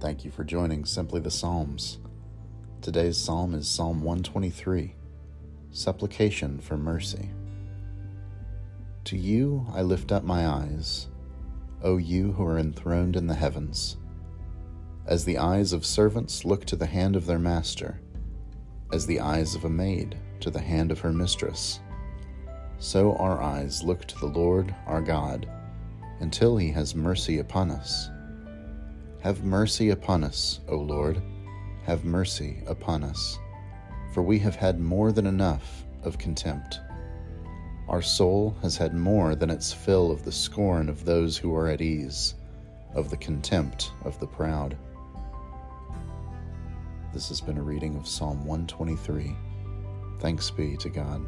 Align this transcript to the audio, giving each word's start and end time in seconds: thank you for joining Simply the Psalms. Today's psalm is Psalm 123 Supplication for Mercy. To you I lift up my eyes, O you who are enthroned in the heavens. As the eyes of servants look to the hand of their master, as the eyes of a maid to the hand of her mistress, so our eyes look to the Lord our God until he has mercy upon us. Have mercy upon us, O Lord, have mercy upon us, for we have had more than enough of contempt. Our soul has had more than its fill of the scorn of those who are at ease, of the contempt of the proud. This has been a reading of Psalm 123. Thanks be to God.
thank 0.00 0.24
you 0.24 0.30
for 0.30 0.44
joining 0.44 0.84
Simply 0.84 1.20
the 1.20 1.30
Psalms. 1.30 1.98
Today's 2.82 3.16
psalm 3.16 3.52
is 3.52 3.68
Psalm 3.68 4.02
123 4.02 4.94
Supplication 5.72 6.60
for 6.60 6.76
Mercy. 6.76 7.30
To 9.04 9.16
you 9.16 9.66
I 9.74 9.82
lift 9.82 10.12
up 10.12 10.22
my 10.22 10.46
eyes, 10.46 11.08
O 11.82 11.96
you 11.96 12.30
who 12.30 12.44
are 12.44 12.60
enthroned 12.60 13.16
in 13.16 13.26
the 13.26 13.34
heavens. 13.34 13.96
As 15.06 15.24
the 15.24 15.38
eyes 15.38 15.72
of 15.72 15.84
servants 15.84 16.44
look 16.44 16.64
to 16.66 16.76
the 16.76 16.86
hand 16.86 17.16
of 17.16 17.26
their 17.26 17.40
master, 17.40 18.00
as 18.92 19.04
the 19.04 19.18
eyes 19.18 19.56
of 19.56 19.64
a 19.64 19.70
maid 19.70 20.16
to 20.38 20.50
the 20.50 20.60
hand 20.60 20.92
of 20.92 21.00
her 21.00 21.12
mistress, 21.12 21.80
so 22.78 23.16
our 23.16 23.42
eyes 23.42 23.82
look 23.82 24.04
to 24.06 24.18
the 24.20 24.26
Lord 24.26 24.72
our 24.86 25.02
God 25.02 25.50
until 26.20 26.56
he 26.56 26.70
has 26.70 26.94
mercy 26.94 27.38
upon 27.38 27.72
us. 27.72 28.10
Have 29.20 29.42
mercy 29.42 29.90
upon 29.90 30.22
us, 30.22 30.60
O 30.68 30.76
Lord, 30.76 31.20
have 31.82 32.04
mercy 32.04 32.62
upon 32.68 33.02
us, 33.02 33.36
for 34.14 34.22
we 34.22 34.38
have 34.38 34.54
had 34.54 34.78
more 34.78 35.10
than 35.10 35.26
enough 35.26 35.84
of 36.04 36.18
contempt. 36.18 36.78
Our 37.88 38.00
soul 38.00 38.56
has 38.62 38.76
had 38.76 38.94
more 38.94 39.34
than 39.34 39.50
its 39.50 39.72
fill 39.72 40.12
of 40.12 40.24
the 40.24 40.30
scorn 40.30 40.88
of 40.88 41.04
those 41.04 41.36
who 41.36 41.52
are 41.52 41.68
at 41.68 41.80
ease, 41.80 42.36
of 42.94 43.10
the 43.10 43.16
contempt 43.16 43.90
of 44.04 44.20
the 44.20 44.26
proud. 44.26 44.76
This 47.12 47.28
has 47.28 47.40
been 47.40 47.58
a 47.58 47.62
reading 47.62 47.96
of 47.96 48.06
Psalm 48.06 48.44
123. 48.44 49.34
Thanks 50.20 50.48
be 50.48 50.76
to 50.76 50.88
God. 50.88 51.26